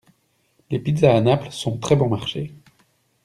[0.71, 2.55] Les pizzas à Naples sont très bon marché.